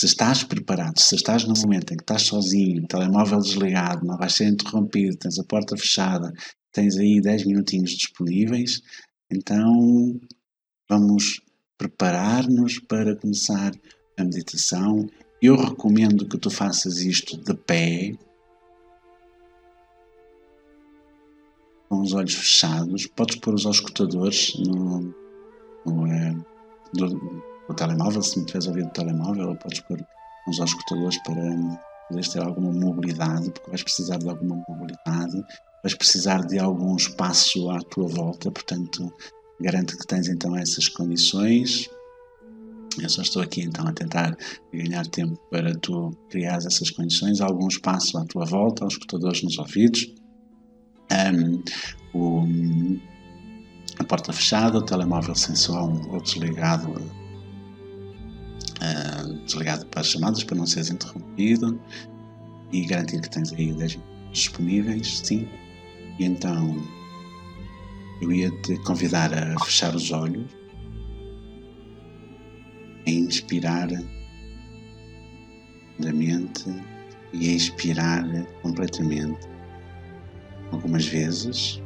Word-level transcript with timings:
se 0.00 0.06
estás 0.06 0.42
preparado, 0.42 0.98
se 0.98 1.14
estás 1.14 1.44
no 1.44 1.52
momento 1.52 1.92
em 1.92 1.96
que 1.98 2.02
estás 2.02 2.22
sozinho, 2.22 2.86
telemóvel 2.86 3.38
desligado, 3.38 4.06
não 4.06 4.16
vais 4.16 4.32
ser 4.32 4.48
interrompido, 4.48 5.18
tens 5.18 5.38
a 5.38 5.44
porta 5.44 5.76
fechada, 5.76 6.32
tens 6.72 6.96
aí 6.96 7.20
10 7.20 7.44
minutinhos 7.44 7.90
disponíveis, 7.90 8.80
então 9.30 10.18
vamos 10.88 11.42
preparar-nos 11.76 12.78
para 12.78 13.14
começar 13.14 13.74
a 14.16 14.24
meditação. 14.24 15.06
Eu 15.42 15.54
recomendo 15.54 16.26
que 16.26 16.38
tu 16.38 16.48
faças 16.48 17.00
isto 17.00 17.36
de 17.36 17.52
pé, 17.52 18.14
com 21.90 22.00
os 22.00 22.14
olhos 22.14 22.32
fechados. 22.32 23.06
Podes 23.06 23.36
pôr 23.36 23.52
os 23.52 23.66
auscultadores 23.66 24.54
no, 24.60 25.14
no, 25.84 26.06
é, 26.06 26.34
do, 27.70 27.74
telemóvel, 27.74 28.22
se 28.22 28.36
não 28.38 28.44
tiveres 28.44 28.66
ouvido 28.66 28.88
o 28.88 28.92
telemóvel, 28.92 29.56
podes 29.56 29.80
pôr 29.80 30.04
os 30.48 30.60
auscultadores 30.60 31.18
para 31.22 31.80
poderes 32.08 32.28
ter 32.28 32.42
alguma 32.42 32.72
mobilidade, 32.72 33.50
porque 33.50 33.70
vais 33.70 33.82
precisar 33.82 34.18
de 34.18 34.28
alguma 34.28 34.62
mobilidade, 34.68 35.44
vais 35.82 35.94
precisar 35.94 36.44
de 36.46 36.58
algum 36.58 36.96
espaço 36.96 37.70
à 37.70 37.78
tua 37.80 38.08
volta, 38.08 38.50
portanto, 38.50 39.12
garante 39.60 39.96
que 39.96 40.06
tens 40.06 40.28
então 40.28 40.56
essas 40.56 40.88
condições. 40.88 41.88
Eu 43.00 43.08
só 43.08 43.22
estou 43.22 43.40
aqui 43.40 43.62
então 43.62 43.86
a 43.86 43.92
tentar 43.92 44.36
ganhar 44.72 45.06
tempo 45.06 45.38
para 45.48 45.72
tu 45.76 46.10
criar 46.28 46.56
essas 46.56 46.90
condições, 46.90 47.40
algum 47.40 47.68
espaço 47.68 48.18
à 48.18 48.24
tua 48.24 48.44
volta, 48.44 48.84
aos 48.84 48.94
escutadores 48.94 49.42
nos 49.42 49.58
ouvidos, 49.58 50.12
um, 51.12 51.62
o, 52.12 52.44
a 53.98 54.04
porta 54.04 54.32
fechada, 54.32 54.78
o 54.78 54.82
telemóvel 54.82 55.36
som 55.36 56.02
ou 56.10 56.20
desligado, 56.20 57.19
uh, 58.80 59.44
desligado 59.44 59.86
para 59.86 60.00
as 60.00 60.08
chamadas 60.08 60.44
para 60.44 60.56
não 60.56 60.66
seres 60.66 60.90
interrompido 60.90 61.80
e 62.72 62.84
garantir 62.86 63.20
que 63.20 63.30
tens 63.30 63.52
aí 63.52 63.72
10 63.72 63.98
disponíveis, 64.32 65.18
sim. 65.18 65.48
E 66.18 66.24
então 66.24 66.76
eu 68.20 68.32
ia 68.32 68.50
te 68.62 68.76
convidar 68.84 69.32
a 69.32 69.58
fechar 69.64 69.94
os 69.94 70.10
olhos, 70.10 70.46
a 73.06 73.10
inspirar 73.10 73.88
da 75.98 76.12
mente 76.12 76.64
e 77.32 77.48
a 77.48 77.52
expirar 77.52 78.24
completamente 78.62 79.48
algumas 80.72 81.06
vezes. 81.06 81.82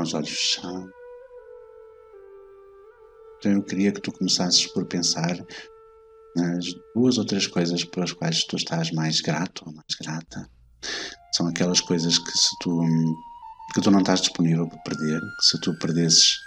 Com 0.00 0.04
os 0.04 0.14
olhos 0.14 0.30
fechados. 0.30 0.90
Então 3.36 3.52
eu 3.52 3.62
queria 3.62 3.92
que 3.92 4.00
tu 4.00 4.10
começasses 4.10 4.66
por 4.68 4.86
pensar 4.86 5.36
nas 6.34 6.64
duas 6.94 7.18
ou 7.18 7.26
três 7.26 7.46
coisas 7.46 7.84
pelas 7.84 8.10
quais 8.14 8.44
tu 8.44 8.56
estás 8.56 8.90
mais 8.92 9.20
grato 9.20 9.62
ou 9.66 9.74
mais 9.74 9.94
grata. 10.00 10.50
São 11.34 11.48
aquelas 11.48 11.82
coisas 11.82 12.16
que 12.16 12.30
se 12.30 12.48
tu 12.60 12.80
que 13.74 13.82
tu 13.82 13.90
não 13.90 14.00
estás 14.00 14.22
disponível 14.22 14.66
para 14.66 14.78
perder, 14.78 15.20
que 15.20 15.44
se 15.44 15.60
tu 15.60 15.74
perdesses 15.78 16.38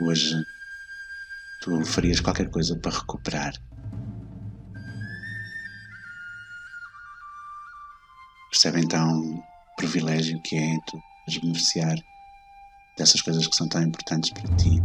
hoje, 0.00 0.34
tu 1.62 1.84
farias 1.84 2.18
qualquer 2.18 2.50
coisa 2.50 2.76
para 2.80 2.98
recuperar. 2.98 3.52
Percebe 8.50 8.80
então 8.80 9.20
o 9.20 9.76
privilégio 9.76 10.42
que 10.42 10.56
é 10.56 10.76
tu 10.88 11.00
beneficiar 11.40 11.96
dessas 12.98 13.22
coisas 13.22 13.46
que 13.46 13.56
são 13.56 13.68
tão 13.68 13.82
importantes 13.82 14.30
para 14.30 14.54
ti. 14.56 14.82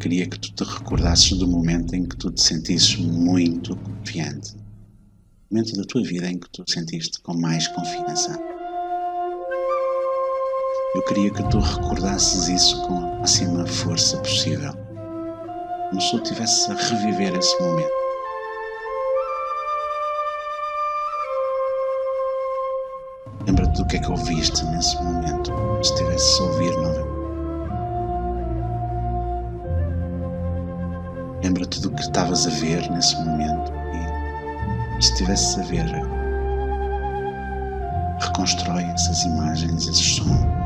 queria 0.00 0.26
que 0.26 0.38
tu 0.40 0.52
te 0.52 0.64
recordasses 0.64 1.38
do 1.38 1.46
momento 1.46 1.94
em 1.94 2.04
que 2.04 2.16
tu 2.16 2.32
te 2.32 2.42
sentisses 2.42 2.96
muito 2.96 3.76
confiante. 3.76 4.56
O 5.50 5.54
momento 5.54 5.76
da 5.76 5.84
tua 5.84 6.02
vida 6.02 6.28
em 6.28 6.38
que 6.38 6.48
tu 6.50 6.64
te 6.64 6.72
sentiste 6.72 7.20
com 7.20 7.34
mais 7.34 7.68
confiança. 7.68 8.49
Eu 10.92 11.02
queria 11.04 11.30
que 11.30 11.42
tu 11.44 11.60
recordasses 11.60 12.48
isso 12.48 12.82
com 12.82 12.94
a 12.94 13.20
máxima 13.20 13.64
força 13.64 14.16
possível. 14.18 14.72
Como 15.88 16.00
se 16.00 16.10
tu 16.10 16.16
estivesse 16.16 16.72
a 16.72 16.74
reviver 16.74 17.32
esse 17.36 17.62
momento. 17.62 17.92
Lembra-te 23.46 23.78
do 23.78 23.86
que 23.86 23.96
é 23.96 24.00
que 24.00 24.10
ouviste 24.10 24.64
nesse 24.64 24.96
momento, 25.00 25.52
se 25.80 25.92
estivesse 25.92 26.40
a 26.40 26.44
ouvir 26.44 26.76
novamente. 26.76 27.20
Lembra-te 31.44 31.80
do 31.82 31.90
que 31.92 32.02
estavas 32.02 32.48
a 32.48 32.50
ver 32.50 32.90
nesse 32.90 33.14
momento 33.16 33.72
e, 34.98 35.02
se 35.02 35.12
estivesse 35.12 35.60
a 35.60 35.62
ver, 35.62 35.86
reconstrói 38.18 38.82
essas 38.82 39.22
imagens, 39.22 39.86
esses 39.86 40.16
sons. 40.16 40.59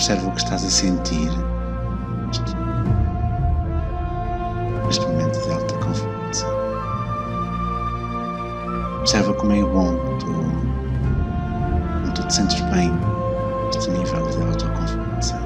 Observa 0.00 0.28
o 0.28 0.32
que 0.32 0.38
estás 0.38 0.64
a 0.64 0.70
sentir 0.70 1.30
neste 4.86 5.06
momento 5.06 5.38
de 5.42 5.52
alta 5.52 5.74
confiança. 5.74 6.46
Observa 9.00 9.34
como 9.34 9.52
é 9.52 9.62
bom 9.62 9.94
tu, 10.18 10.32
como 11.92 12.14
tu 12.14 12.26
te 12.28 12.32
sentes 12.32 12.62
bem 12.72 12.90
neste 13.66 13.90
nível 13.90 14.26
de 14.30 14.42
autoconfiança. 14.42 15.38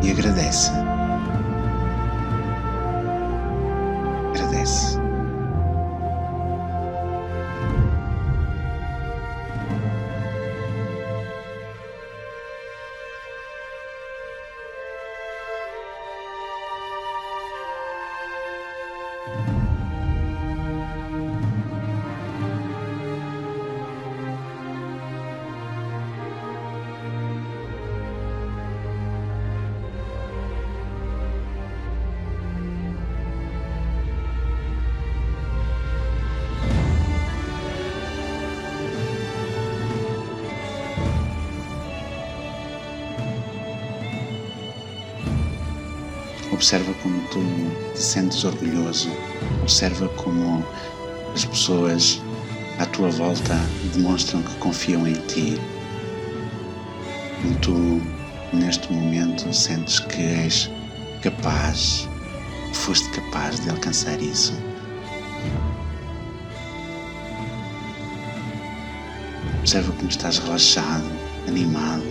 e 0.00 0.10
agradece. 0.12 0.89
Observa 46.60 46.92
como 47.02 47.22
tu 47.28 47.40
te 47.94 47.98
sentes 47.98 48.44
orgulhoso. 48.44 49.08
Observa 49.62 50.06
como 50.10 50.62
as 51.34 51.42
pessoas 51.46 52.20
à 52.78 52.84
tua 52.84 53.08
volta 53.08 53.54
demonstram 53.94 54.42
que 54.42 54.54
confiam 54.56 55.06
em 55.06 55.14
ti. 55.14 55.58
Como 57.40 57.54
tu, 57.60 58.02
neste 58.52 58.92
momento, 58.92 59.50
sentes 59.54 60.00
que 60.00 60.20
és 60.20 60.70
capaz, 61.22 62.06
foste 62.74 63.08
capaz 63.08 63.58
de 63.60 63.70
alcançar 63.70 64.20
isso. 64.20 64.52
Observa 69.60 69.90
como 69.92 70.10
estás 70.10 70.36
relaxado, 70.36 71.10
animado, 71.48 72.04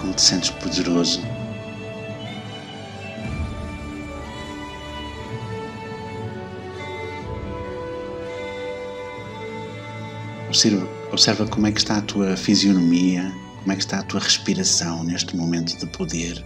como 0.00 0.14
te 0.14 0.22
sentes 0.22 0.48
poderoso 0.48 1.31
Observa, 10.52 10.86
observa 11.10 11.48
como 11.48 11.66
é 11.66 11.72
que 11.72 11.78
está 11.78 11.96
a 11.96 12.02
tua 12.02 12.36
fisionomia, 12.36 13.32
Como 13.60 13.72
é 13.72 13.74
que 13.74 13.80
está 13.80 14.00
a 14.00 14.02
tua 14.02 14.20
respiração 14.20 15.02
neste 15.02 15.34
momento 15.34 15.74
de 15.78 15.86
poder? 15.96 16.44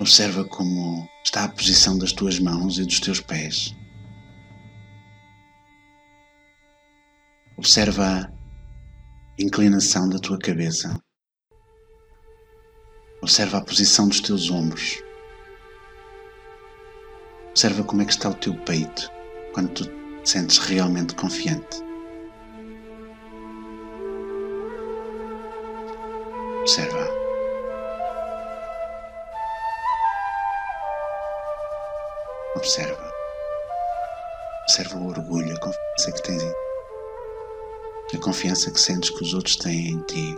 Observa 0.00 0.44
como 0.46 1.08
está 1.24 1.44
a 1.44 1.48
posição 1.48 1.96
das 1.96 2.12
tuas 2.12 2.40
mãos 2.40 2.76
e 2.78 2.84
dos 2.84 2.98
teus 2.98 3.20
pés. 3.20 3.72
Observa 7.56 8.04
a 8.04 8.32
inclinação 9.38 10.08
da 10.08 10.18
tua 10.18 10.40
cabeça. 10.40 11.00
Observa 13.22 13.58
a 13.58 13.64
posição 13.64 14.08
dos 14.08 14.20
teus 14.20 14.50
ombros. 14.50 15.04
Observa 17.54 17.84
como 17.84 18.02
é 18.02 18.04
que 18.04 18.10
está 18.10 18.30
o 18.30 18.34
teu 18.34 18.52
peito 18.64 19.08
quando 19.52 19.68
tu 19.74 19.84
te 19.84 20.28
sentes 20.28 20.58
realmente 20.58 21.14
confiante. 21.14 21.84
Observa. 26.62 27.08
Observa. 32.56 33.12
Observa 34.62 34.98
o 34.98 35.08
orgulho, 35.10 35.54
a 35.54 35.60
confiança 35.60 36.12
que 36.12 36.22
tens 36.24 36.42
em 36.42 36.48
ti. 38.08 38.16
A 38.16 38.20
confiança 38.20 38.70
que 38.72 38.80
sentes 38.80 39.10
que 39.10 39.22
os 39.22 39.32
outros 39.32 39.54
têm 39.58 39.92
em 39.92 40.02
ti. 40.02 40.36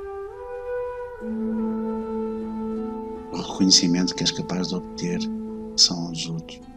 O 3.32 3.40
reconhecimento 3.40 4.14
que 4.14 4.22
és 4.22 4.30
capaz 4.32 4.68
de 4.68 4.74
obter 4.74 5.20
são 5.78 6.12
os 6.12 6.28
outros. 6.28 6.75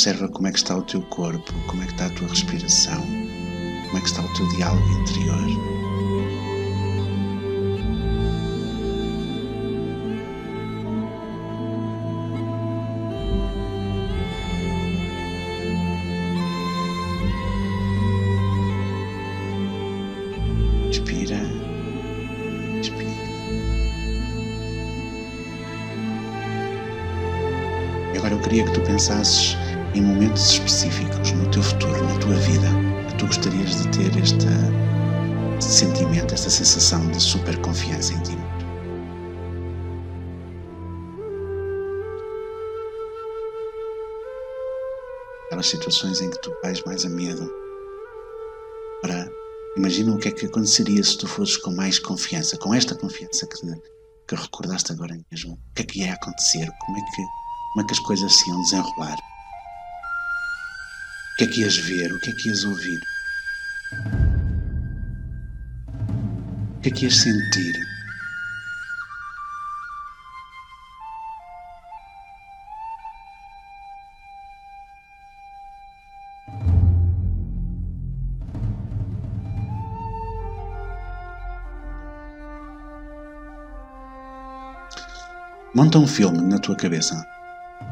Observa 0.00 0.28
como 0.28 0.48
é 0.48 0.50
que 0.50 0.56
está 0.56 0.78
o 0.78 0.82
teu 0.82 1.02
corpo, 1.02 1.52
como 1.66 1.82
é 1.82 1.84
que 1.84 1.92
está 1.92 2.06
a 2.06 2.10
tua 2.14 2.28
respiração, 2.28 3.02
como 3.02 3.98
é 3.98 4.00
que 4.00 4.06
está 4.06 4.22
o 4.22 4.32
teu 4.32 4.48
diálogo 4.48 4.88
interior. 5.02 5.70
queria 28.50 28.64
que 28.64 28.72
tu 28.72 28.80
pensasses 28.80 29.56
em 29.94 30.02
momentos 30.02 30.52
específicos 30.52 31.32
no 31.32 31.50
teu 31.50 31.62
futuro, 31.62 32.04
na 32.04 32.18
tua 32.18 32.34
vida, 32.34 32.68
tu 33.18 33.26
gostarias 33.26 33.82
de 33.82 33.88
ter 33.88 34.16
este 34.16 34.46
sentimento, 35.60 36.32
esta 36.32 36.48
sensação 36.48 37.06
de 37.10 37.20
super 37.20 37.60
confiança 37.60 38.14
em 38.14 38.20
ti. 38.22 38.38
Aquelas 45.46 45.66
situações 45.66 46.20
em 46.20 46.30
que 46.30 46.40
tu 46.40 46.52
vais 46.62 46.82
mais 46.84 47.04
a 47.04 47.08
medo. 47.08 47.52
Para 49.02 49.28
imagina 49.76 50.14
o 50.14 50.18
que 50.18 50.28
é 50.28 50.32
que 50.32 50.46
aconteceria 50.46 51.02
se 51.02 51.18
tu 51.18 51.26
fosses 51.26 51.56
com 51.56 51.72
mais 51.72 51.98
confiança, 51.98 52.56
com 52.56 52.72
esta 52.72 52.94
confiança 52.94 53.46
que, 53.46 53.56
que 54.28 54.34
recordaste 54.34 54.92
agora 54.92 55.18
mesmo. 55.30 55.54
O 55.54 55.74
que 55.74 55.82
é 55.82 55.84
que 55.84 56.00
ia 56.00 56.14
acontecer? 56.14 56.68
Como 56.86 56.96
é 56.96 57.00
que 57.00 57.22
como 57.72 57.84
é 57.84 57.86
que 57.86 57.92
as 57.92 58.00
coisas 58.00 58.34
se 58.34 58.48
iam 58.48 58.60
desenrolar. 58.62 59.29
O 61.40 61.42
que 61.42 61.48
é 61.48 61.52
que 61.54 61.60
ias 61.62 61.78
ver? 61.78 62.12
O 62.12 62.18
que 62.18 62.28
é 62.28 62.32
que 62.34 62.48
ias 62.50 62.64
ouvir? 62.64 63.00
O 66.76 66.80
que 66.82 66.90
é 66.90 66.92
que 66.92 67.04
ias 67.06 67.16
sentir? 67.16 67.80
Monta 85.74 85.98
um 85.98 86.06
filme 86.06 86.42
na 86.42 86.58
tua 86.58 86.76
cabeça 86.76 87.26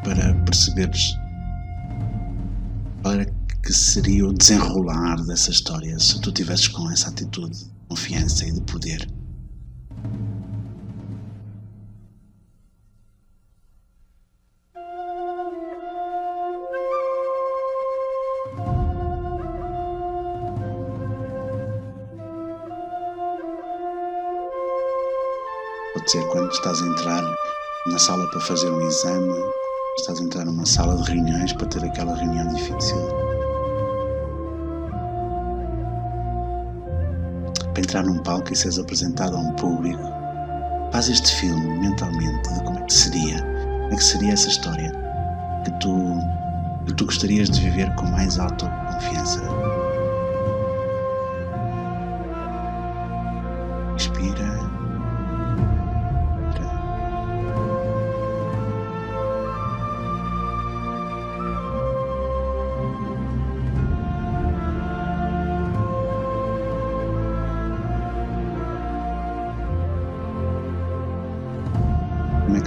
para 0.04 0.34
perceberes 0.44 1.16
que 3.68 3.74
seria 3.74 4.26
o 4.26 4.32
desenrolar 4.32 5.16
dessa 5.26 5.50
história 5.50 5.98
se 5.98 6.18
tu 6.22 6.32
tivesses 6.32 6.68
com 6.68 6.90
essa 6.90 7.10
atitude 7.10 7.54
de 7.54 7.70
confiança 7.86 8.46
e 8.46 8.52
de 8.52 8.62
poder. 8.62 9.06
Pode 25.92 26.10
ser 26.10 26.26
quando 26.28 26.50
estás 26.50 26.80
a 26.80 26.86
entrar 26.86 27.22
na 27.88 27.98
sala 27.98 28.30
para 28.30 28.40
fazer 28.40 28.70
um 28.70 28.80
exame, 28.80 29.34
estás 29.98 30.18
a 30.18 30.22
entrar 30.22 30.46
numa 30.46 30.64
sala 30.64 30.96
de 30.96 31.12
reuniões 31.12 31.52
para 31.52 31.66
ter 31.66 31.84
aquela 31.84 32.16
reunião 32.16 32.48
difícil. 32.54 33.27
Para 37.78 37.84
entrar 37.84 38.02
num 38.02 38.18
palco 38.18 38.52
e 38.52 38.56
seres 38.56 38.76
apresentado 38.76 39.36
a 39.36 39.38
um 39.38 39.52
público. 39.52 40.02
Faz 40.90 41.08
este 41.08 41.32
filme 41.36 41.78
mentalmente 41.78 42.52
de 42.52 42.64
como 42.64 42.76
é 42.76 42.82
que 42.82 42.92
seria, 42.92 43.40
como 43.40 43.92
é 43.92 43.96
que 43.96 44.02
seria 44.02 44.32
essa 44.32 44.48
história 44.48 44.90
que 45.62 45.70
tu, 45.78 46.18
que 46.86 46.94
tu 46.94 47.06
gostarias 47.06 47.48
de 47.48 47.60
viver 47.60 47.94
com 47.94 48.06
mais 48.06 48.36
autoconfiança. 48.36 49.40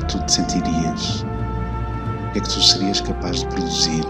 Que 0.01 0.13
tu 0.13 0.25
te 0.25 0.31
sentirias? 0.31 1.23
O 1.23 2.31
que 2.33 2.39
é 2.39 2.41
que 2.41 2.49
tu 2.49 2.61
serias 2.61 3.01
capaz 3.01 3.39
de 3.39 3.47
produzir? 3.47 4.05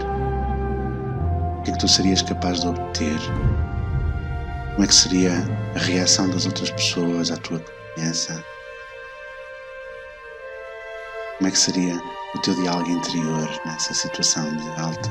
O 1.58 1.62
que 1.62 1.70
é 1.70 1.72
que 1.72 1.78
tu 1.78 1.88
serias 1.88 2.22
capaz 2.22 2.60
de 2.60 2.68
obter? 2.68 3.18
Como 4.72 4.84
é 4.84 4.86
que 4.86 4.94
seria 4.94 5.32
a 5.74 5.78
reação 5.78 6.30
das 6.30 6.46
outras 6.46 6.70
pessoas 6.70 7.30
à 7.30 7.36
tua 7.36 7.60
confiança? 7.60 8.44
Como 11.36 11.48
é 11.48 11.50
que 11.50 11.58
seria 11.58 12.00
o 12.34 12.38
teu 12.40 12.54
diálogo 12.54 12.90
interior 12.90 13.48
nessa 13.66 13.92
situação 13.92 14.44
de 14.56 14.68
alta 14.80 15.10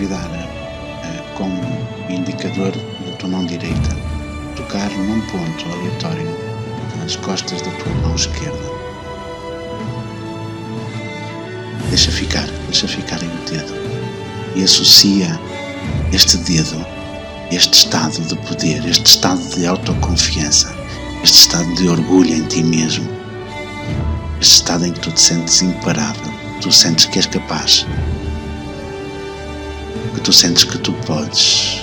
convidar 0.00 0.30
a, 0.30 1.06
a, 1.06 1.34
com 1.34 1.44
o 1.44 2.10
indicador 2.10 2.72
da 3.04 3.12
tua 3.16 3.28
mão 3.28 3.44
direita, 3.44 3.96
tocar 4.56 4.88
num 4.90 5.20
ponto 5.22 5.66
aleatório 5.72 6.26
nas 6.98 7.16
costas 7.16 7.60
da 7.60 7.70
tua 7.72 7.92
mão 7.96 8.14
esquerda. 8.14 8.70
Deixa 11.90 12.10
ficar, 12.12 12.46
deixa 12.66 12.88
ficar 12.88 13.20
aí 13.20 13.28
o 13.28 13.50
dedo 13.50 13.74
e 14.54 14.62
associa 14.62 15.38
este 16.12 16.38
dedo, 16.38 16.86
este 17.50 17.74
estado 17.74 18.20
de 18.22 18.36
poder, 18.48 18.86
este 18.86 19.06
estado 19.06 19.42
de 19.56 19.66
autoconfiança, 19.66 20.74
este 21.22 21.40
estado 21.40 21.74
de 21.74 21.88
orgulho 21.88 22.32
em 22.32 22.44
ti 22.44 22.62
mesmo, 22.62 23.06
este 24.40 24.54
estado 24.54 24.86
em 24.86 24.92
que 24.92 25.00
tu 25.00 25.10
te 25.10 25.20
sentes 25.20 25.60
imparável, 25.60 26.32
tu 26.62 26.72
sentes 26.72 27.04
que 27.06 27.18
és 27.18 27.26
capaz 27.26 27.84
que 30.20 30.24
tu 30.24 30.32
sentes 30.34 30.64
que 30.64 30.76
tu 30.78 30.92
podes. 31.06 31.82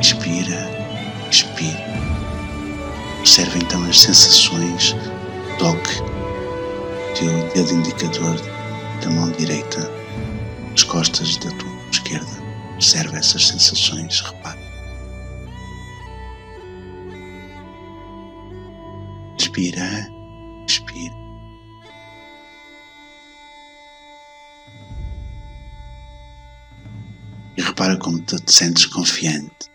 Inspira, 0.00 0.68
expira. 1.30 1.78
Observa 3.20 3.58
então 3.58 3.84
as 3.84 4.00
sensações, 4.00 4.96
toque, 5.58 6.02
teu 7.14 7.30
dedo 7.54 7.72
indicador 7.72 8.36
da 9.00 9.10
mão 9.10 9.30
direita, 9.32 9.88
as 10.74 10.82
costas 10.82 11.36
da 11.36 11.50
tua 11.52 11.70
esquerda. 11.92 12.42
Observa 12.74 13.16
essas 13.16 13.46
sensações, 13.46 14.20
repara. 14.20 14.58
Inspira, 19.38 20.10
repara 27.78 27.96
como 27.96 28.20
tu 28.26 28.34
te 28.44 28.52
sentes 28.52 28.86
confiante. 28.86 29.70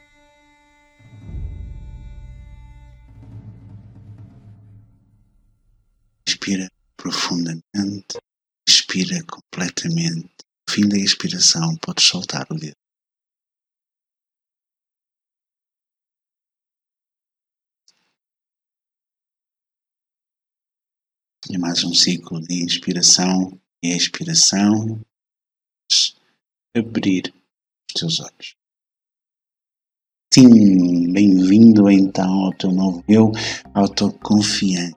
Inspira 6.27 6.67
profundamente, 6.97 8.19
expira 8.67 9.23
completamente. 9.23 10.35
No 10.67 10.73
fim 10.73 10.89
da 10.89 10.97
expiração, 10.97 11.77
podes 11.77 12.03
soltar 12.03 12.45
o 12.51 12.55
dedo. 12.55 12.75
E 21.49 21.57
mais 21.57 21.85
um 21.85 21.93
ciclo 21.93 22.41
de 22.41 22.65
inspiração 22.65 23.57
e 23.81 23.95
expiração. 23.95 25.01
Abrir 26.75 27.31
teus 27.93 28.19
olhos. 28.19 28.55
Sim, 30.33 31.13
bem-vindo 31.13 31.89
então 31.91 32.45
ao 32.45 32.53
teu 32.53 32.71
novo 32.71 33.03
eu 33.07 33.31
autoconfiante. 33.73 34.95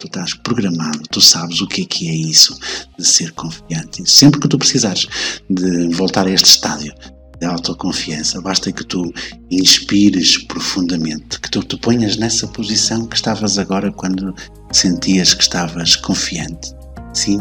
Tu 0.00 0.06
estás 0.06 0.34
programado, 0.34 1.02
tu 1.10 1.20
sabes 1.20 1.60
o 1.60 1.68
que 1.68 1.82
é 1.82 1.84
que 1.84 2.08
é 2.08 2.12
isso 2.12 2.58
de 2.98 3.06
ser 3.06 3.32
confiante. 3.32 4.08
Sempre 4.10 4.40
que 4.40 4.48
tu 4.48 4.58
precisares 4.58 5.06
de 5.48 5.88
voltar 5.94 6.26
a 6.26 6.30
este 6.30 6.46
estádio 6.46 6.92
de 7.38 7.46
autoconfiança, 7.46 8.40
basta 8.40 8.72
que 8.72 8.84
tu 8.84 9.12
inspires 9.50 10.38
profundamente, 10.38 11.38
que 11.40 11.50
tu 11.50 11.62
te 11.62 11.76
ponhas 11.76 12.16
nessa 12.16 12.48
posição 12.48 13.06
que 13.06 13.14
estavas 13.14 13.58
agora 13.58 13.92
quando 13.92 14.34
sentias 14.72 15.34
que 15.34 15.42
estavas 15.42 15.94
confiante. 15.96 16.74
Sim, 17.14 17.38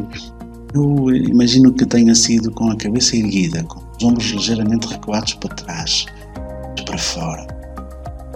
eu 0.76 1.10
imagino 1.16 1.74
que 1.74 1.86
tenha 1.86 2.14
sido 2.14 2.52
com 2.52 2.70
a 2.70 2.78
cabeça 2.78 3.16
erguida, 3.16 3.64
com 3.64 3.89
os 4.00 4.04
ombros 4.04 4.28
ligeiramente 4.28 4.88
recuados 4.88 5.34
para 5.36 5.56
trás, 5.56 6.06
para 6.86 6.98
fora. 6.98 7.46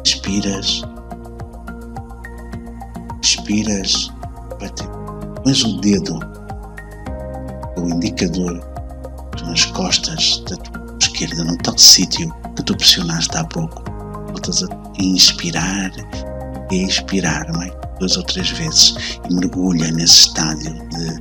Inspiras, 0.05 0.83
expiras, 3.21 4.11
pões 5.43 5.63
o 5.63 5.79
dedo, 5.79 6.19
o 7.77 7.89
indicador, 7.89 8.61
nas 9.45 9.65
costas 9.65 10.43
da 10.49 10.57
tua 10.57 10.97
esquerda, 11.01 11.43
num 11.43 11.57
tal 11.57 11.77
sítio 11.77 12.33
que 12.55 12.63
tu 12.63 12.75
pressionaste 12.75 13.35
há 13.37 13.43
pouco. 13.45 13.83
Voltas 14.27 14.63
a 14.63 14.67
inspirar 14.99 15.91
e 16.71 16.83
expirar, 16.83 17.51
não 17.51 17.61
é? 17.61 17.83
duas 17.99 18.17
ou 18.17 18.23
três 18.23 18.49
vezes 18.49 18.95
e 19.29 19.33
mergulha 19.33 19.91
nesse 19.91 20.27
estádio 20.27 20.73
de, 20.89 21.15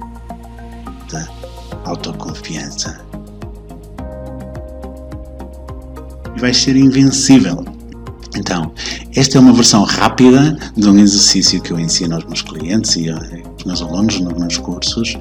de 1.09 1.29
autoconfiança. 1.85 3.01
Vais 6.43 6.57
ser 6.57 6.75
invencível. 6.75 7.65
Então, 8.37 8.75
esta 9.15 9.39
é 9.39 9.41
uma 9.41 9.53
versão 9.53 9.85
rápida 9.85 10.59
de 10.77 10.89
um 10.89 10.99
exercício 10.99 11.63
que 11.63 11.71
eu 11.71 11.79
ensino 11.79 12.17
aos 12.17 12.25
meus 12.25 12.43
clientes 12.43 12.97
e 12.97 13.09
aos 13.09 13.65
meus 13.65 13.81
alunos 13.81 14.19
nos 14.19 14.33
meus 14.33 14.59
cursos, 14.59 15.17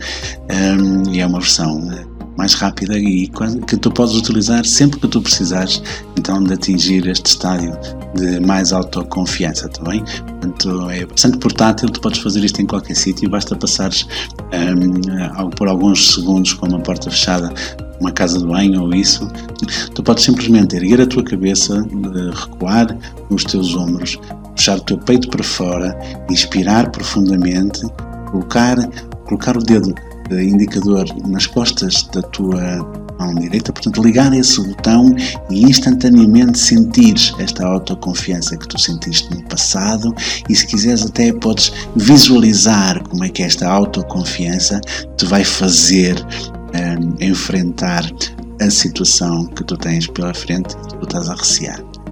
um, 0.50 1.12
e 1.12 1.20
é 1.20 1.28
uma 1.28 1.40
versão 1.40 1.80
mais 2.42 2.56
rápida 2.56 2.98
e 2.98 3.30
que 3.68 3.78
tu 3.78 3.92
podes 3.92 4.16
utilizar 4.16 4.66
sempre 4.66 5.00
que 5.00 5.08
tu 5.08 5.22
precisares 5.22 5.80
então 6.18 6.44
de 6.44 6.52
atingir 6.56 7.08
este 7.08 7.28
estádio 7.28 7.78
de 8.16 8.40
mais 8.40 8.74
autoconfiança, 8.74 9.68
está 9.68 9.84
bem? 9.84 10.04
Portanto, 10.26 10.90
é 10.90 11.06
bastante 11.06 11.38
portátil, 11.38 11.88
tu 11.90 12.02
podes 12.02 12.20
fazer 12.20 12.44
isto 12.44 12.60
em 12.60 12.66
qualquer 12.66 12.96
sítio, 12.96 13.30
basta 13.30 13.56
passares 13.56 14.08
um, 14.52 15.50
por 15.52 15.68
alguns 15.68 16.16
segundos 16.16 16.54
com 16.54 16.66
uma 16.66 16.80
porta 16.80 17.12
fechada 17.12 17.54
uma 18.00 18.12
casa 18.12 18.40
de 18.40 18.48
banho 18.48 18.82
ou 18.82 18.92
isso, 18.96 19.28
tu 19.94 20.02
podes 20.02 20.24
simplesmente 20.24 20.76
erguer 20.76 21.00
a 21.00 21.06
tua 21.06 21.24
cabeça, 21.24 21.88
recuar 22.34 22.98
os 23.30 23.44
teus 23.44 23.76
ombros, 23.76 24.20
puxar 24.56 24.78
o 24.78 24.82
teu 24.82 24.98
peito 24.98 25.30
para 25.30 25.44
fora, 25.44 25.96
inspirar 26.28 26.90
profundamente, 26.90 27.82
colocar, 28.32 28.78
colocar 29.26 29.56
o 29.56 29.62
dedo 29.62 29.94
indicador 30.40 31.06
nas 31.28 31.48
costas 31.48 32.04
da 32.14 32.22
tua 32.22 32.78
mão 33.20 33.36
direita, 33.36 33.72
portanto, 33.72 34.02
ligar 34.02 34.34
esse 34.34 34.62
botão 34.62 35.16
e 35.50 35.64
instantaneamente 35.64 36.58
sentires 36.58 37.34
esta 37.40 37.66
autoconfiança 37.66 38.58
que 38.58 38.68
tu 38.68 38.80
sentiste 38.80 39.30
no 39.34 39.44
passado 39.44 40.14
e 40.50 40.56
se 40.56 40.66
quiseres 40.66 41.06
até 41.06 41.32
podes 41.34 41.72
visualizar 41.96 43.02
como 43.10 43.24
é 43.24 43.30
que 43.30 43.44
esta 43.44 43.68
autoconfiança 43.70 44.80
te 45.18 45.26
vai 45.26 45.44
fazer 45.44 46.16
um, 46.74 47.24
enfrentar 47.24 48.10
a 48.62 48.70
situação 48.70 49.46
que 49.48 49.64
tu 49.64 49.76
tens 49.78 50.08
pela 50.08 50.34
frente 50.34 50.76
que 50.76 50.98
tu 50.98 51.04
estás 51.04 51.30
a 51.30 51.36
recear. 51.36 51.91